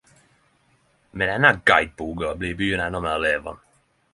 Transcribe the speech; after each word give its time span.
Med 1.17 1.29
denne 1.33 1.51
gaidboka 1.71 2.33
blir 2.41 2.59
byen 2.63 2.85
endå 2.87 3.03
meir 3.09 3.25
levande. 3.29 3.63